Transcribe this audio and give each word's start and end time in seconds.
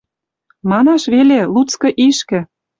Манаш 0.69 1.03
веле: 1.13 1.39
луцкы 1.53 1.89
ишкӹ 2.07 2.39